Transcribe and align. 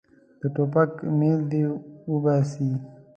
د 0.39 0.41
ټوپک 0.53 0.91
میل 1.19 1.39
دې 1.51 1.63
وباسي. 2.11 2.71